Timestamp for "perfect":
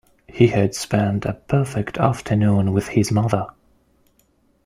1.33-1.99